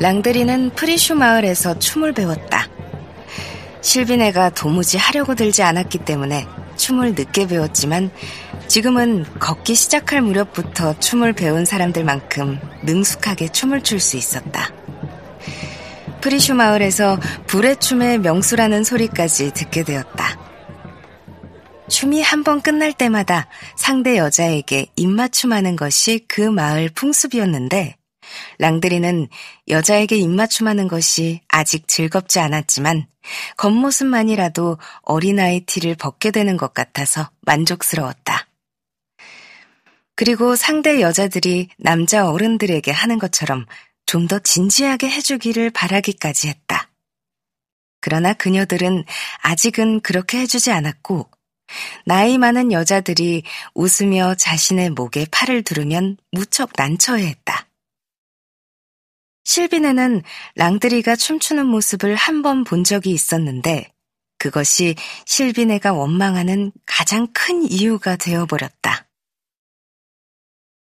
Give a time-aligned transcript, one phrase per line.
[0.00, 2.66] 랑드리는 프리슈 마을에서 춤을 배웠다.
[3.82, 6.46] 실비네가 도무지 하려고 들지 않았기 때문에
[6.76, 8.10] 춤을 늦게 배웠지만
[8.66, 14.70] 지금은 걷기 시작할 무렵부터 춤을 배운 사람들만큼 능숙하게 춤을 출 수 있었다.
[16.22, 20.38] 프리슈 마을에서 불의 춤의 명수라는 소리까지 듣게 되었다.
[21.88, 27.96] 춤이 한 번 끝날 때마다 상대 여자에게 입맞춤하는 것이 그 마을 풍습이었는데
[28.58, 29.28] 랑드리는
[29.68, 33.06] 여자에게 입맞춤하는 것이 아직 즐겁지 않았지만
[33.56, 38.46] 겉모습만이라도 어린아이 티를 벗게 되는 것 같아서 만족스러웠다.
[40.16, 43.66] 그리고 상대 여자들이 남자 어른들에게 하는 것처럼
[44.10, 46.90] 좀 더 진지하게 해주기를 바라기까지 했다.
[48.00, 49.04] 그러나 그녀들은
[49.40, 51.30] 아직은 그렇게 해주지 않았고,
[52.06, 53.44] 나이 많은 여자들이
[53.74, 57.68] 웃으며 자신의 목에 팔을 두르면 무척 난처해 했다.
[59.50, 60.22] 실비네는
[60.54, 63.92] 랑드리가 춤추는 모습을 한 번 본 적이 있었는데
[64.38, 64.94] 그것이
[65.26, 69.08] 실비네가 원망하는 가장 큰 이유가 되어버렸다.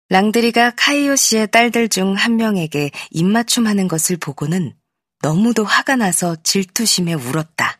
[0.07, 4.73] 랑드리가 카이오 씨의 딸들 중 한 명에게 입맞춤하는 것을 보고는
[5.21, 7.77] 너무도 화가 나서 질투심에 울었다.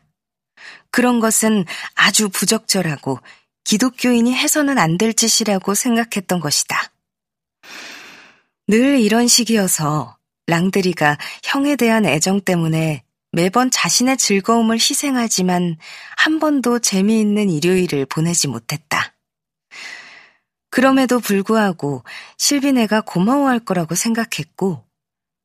[0.90, 3.18] 그런 것은 아주 부적절하고
[3.64, 6.92] 기독교인이 해서는 안 될 짓이라고 생각했던 것이다.
[8.68, 10.15] 늘 이런 식이어서
[10.46, 13.02] 랑드리가 형에 대한 애정 때문에
[13.32, 15.76] 매번 자신의 즐거움을 희생하지만
[16.16, 19.14] 한 번도 재미있는 일요일을 보내지 못했다.
[20.70, 22.02] 그럼에도 불구하고
[22.38, 24.84] 실비네가 고마워할 거라고 생각했고,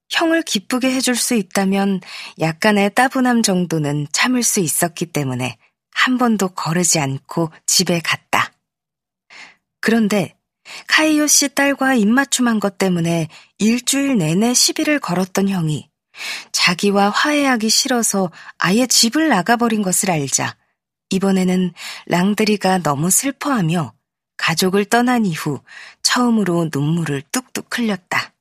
[0.09, 2.01] 형을 기쁘게 해줄 수 있다면
[2.40, 5.57] 약간의 따분함 정도는 참을 수 있었기 때문에
[5.94, 8.53] 한 번도 거르지 않고 집에 갔다.
[9.79, 10.35] 그런데
[10.88, 13.27] 카이오 씨 딸과 입맞춤한 것 때문에
[13.57, 15.89] 일주일 내내 시비를 걸었던 형이
[16.51, 20.55] 자기와 화해하기 싫어서 아예 집을 나가버린 것을 알자
[21.09, 21.73] 이번에는
[22.07, 23.94] 랑드리가 너무 슬퍼하며
[24.38, 25.61] 가족을 떠난 이후
[26.01, 28.33] 처음으로 눈물을 뚝뚝 흘렸다.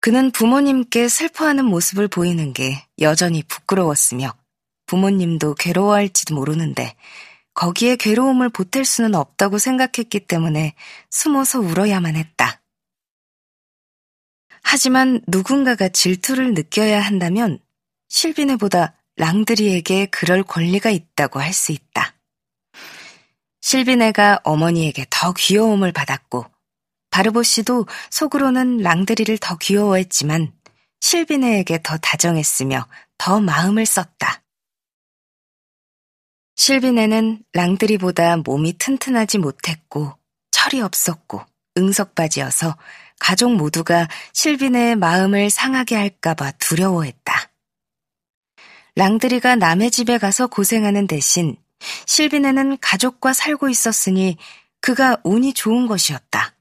[0.00, 4.32] 그는 부모님께 슬퍼하는 모습을 보이는 게 여전히 부끄러웠으며
[4.86, 6.94] 부모님도 괴로워할지도 모르는데
[7.58, 10.74] 거기에 괴로움을 보탤 수는 없다고 생각했기 때문에
[11.10, 12.62] 숨어서 울어야만 했다.
[14.62, 17.58] 하지만 누군가가 질투를 느껴야 한다면
[18.10, 22.14] 실비네보다 랑드리에게 그럴 권리가 있다고 할 수 있다.
[23.60, 26.46] 실비네가 어머니에게 더 귀여움을 받았고
[27.10, 30.52] 바르보 씨도 속으로는 랑드리를 더 귀여워했지만
[31.00, 32.86] 실비네에게 더 다정했으며
[33.18, 34.44] 더 마음을 썼다.
[36.58, 40.12] 실비네는 랑드리보다 몸이 튼튼하지 못했고
[40.50, 41.40] 철이 없었고
[41.78, 42.76] 응석바지여서
[43.20, 47.50] 가족 모두가 실비네의 마음을 상하게 할까봐 두려워했다.
[48.96, 51.56] 랑드리가 남의 집에 가서 고생하는 대신
[52.06, 54.36] 실비네는 가족과 살고 있었으니
[54.80, 56.54] 그가 운이 좋은 것이었다.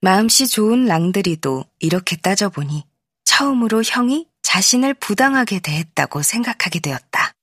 [0.00, 2.84] 마음씨 좋은 랑드리도 이렇게 따져보니
[3.24, 7.34] 처음으로 형이 자신을 부당하게 대했다고 생각하게 되었다.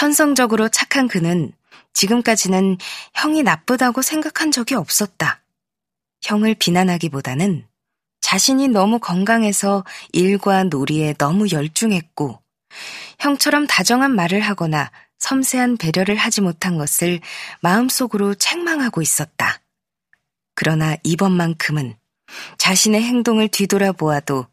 [0.00, 1.52] 천성적으로 착한 그는
[1.92, 2.78] 지금까지는
[3.16, 5.42] 형이 나쁘다고 생각한 적이 없었다.
[6.22, 7.66] 형을 비난하기보다는
[8.22, 9.84] 자신이 너무 건강해서
[10.14, 12.40] 일과 놀이에 너무 열중했고,
[13.18, 17.20] 형처럼 다정한 말을 하거나 섬세한 배려를 하지 못한 것을
[17.60, 19.60] 마음속으로 책망하고 있었다.
[20.54, 21.94] 그러나 이번만큼은
[22.56, 24.46] 자신의 행동을 뒤돌아보아도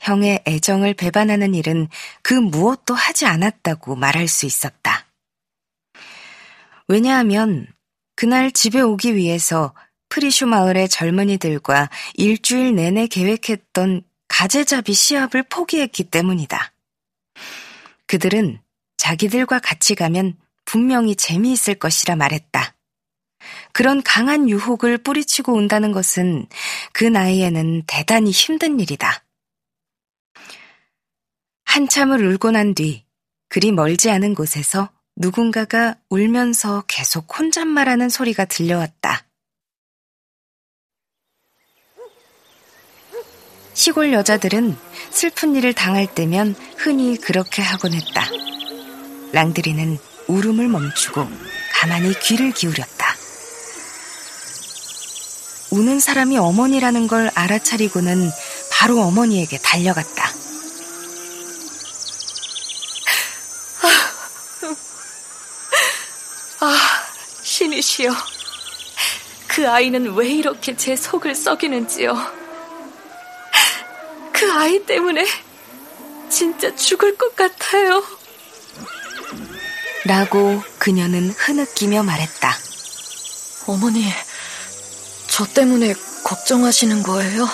[0.00, 1.88] 형의 애정을 배반하는 일은
[2.22, 5.06] 그 무엇도 하지 않았다고 말할 수 있었다.
[6.88, 7.66] 왜냐하면
[8.16, 9.74] 그날 집에 오기 위해서
[10.08, 16.72] 프리슈 마을의 젊은이들과 일주일 내내 계획했던 가재잡이 시합을 포기했기 때문이다.
[18.06, 18.60] 그들은
[18.98, 22.74] 자기들과 같이 가면 분명히 재미있을 것이라 말했다.
[23.72, 26.46] 그런 강한 유혹을 뿌리치고 온다는 것은
[26.92, 29.21] 그 나이에는 대단히 힘든 일이다.
[31.72, 33.06] 한참을 울고 난 뒤
[33.48, 39.24] 그리 멀지 않은 곳에서 누군가가 울면서 계속 혼잣말하는 소리가 들려왔다.
[43.72, 44.76] 시골 여자들은
[45.08, 48.28] 슬픈 일을 당할 때면 흔히 그렇게 하곤 했다.
[49.32, 49.96] 랑드리는
[50.28, 51.26] 울음을 멈추고
[51.72, 53.16] 가만히 귀를 기울였다.
[55.70, 58.28] 우는 사람이 어머니라는 걸 알아차리고는
[58.70, 60.42] 바로 어머니에게 달려갔다.
[66.64, 66.76] 아,
[67.82, 68.14] 신이시여.
[69.48, 72.16] 그 아이는 왜 이렇게 제 속을 썩이는지요.
[74.32, 75.26] 그 아이 때문에
[76.30, 78.02] 진짜 죽을 것 같아요.
[80.04, 82.56] 라고 그녀는 흐느끼며 말했다.
[83.66, 84.10] 어머니,
[85.28, 85.94] 저 때문에
[86.24, 87.48] 걱정하시는 거예요?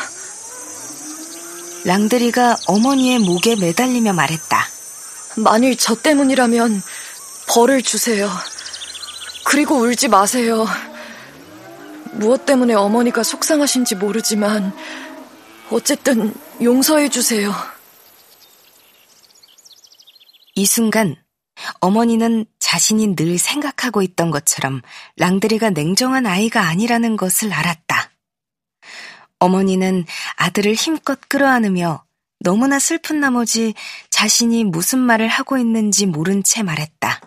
[1.85, 4.69] 랑드리가 어머니의 목에 매달리며 말했다.
[5.37, 6.83] 만일 저 때문이라면
[7.49, 8.31] 벌을 주세요.
[9.50, 10.67] 그리고 울지 마세요.
[12.12, 14.75] 무엇 때문에 어머니가 속상하신지 모르지만
[15.71, 17.55] 어쨌든 용서해 주세요.
[20.55, 21.17] 이 순간
[21.81, 24.83] 어머니는 자신이 늘 생각하고 있던 것처럼
[25.17, 28.11] 랑드리가 냉정한 아이가 아니라는 것을 알았다.
[29.39, 30.05] 어머니는
[30.37, 32.05] 아들을 힘껏 끌어안으며
[32.41, 33.73] 너무나 슬픈 나머지
[34.11, 37.23] 자신이 무슨 말을 하고 있는지 모른 채 말했다.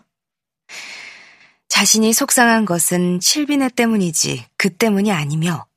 [1.72, 5.68] 자신이 속상한 것은 실비네 때문이지 그 때문이 아니며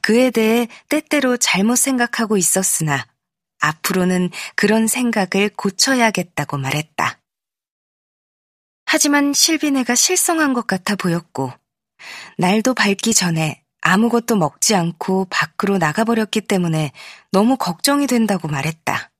[0.00, 3.04] 그에 대해 때때로 잘못 생각하고 있었으나
[3.58, 7.18] 앞으로는 그런 생각을 고쳐야겠다고 말했다.
[8.86, 11.52] 하지만 실비네가 실성한 것 같아 보였고,
[12.38, 16.92] 날도 밝기 전에 아무것도 먹지 않고 밖으로 나가버렸기 때문에
[17.32, 19.10] 너무 걱정이 된다고 말했다.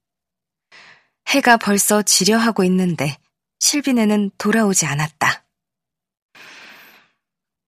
[1.31, 3.19] 해가 벌써 지려하고 있는데
[3.59, 5.42] 실비네는 돌아오지 않았다.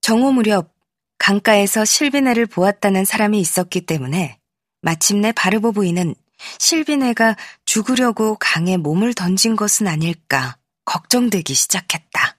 [0.04, 0.70] 정오 무렵
[1.16, 4.38] 강가에서 실비네를 보았다는 사람이 있었기 때문에
[4.82, 6.14] 마침내 바르보 부인은
[6.58, 12.33] 실비네가 죽으려고 강에 몸을 던진 것은 아닐까 걱정되기 시작했다.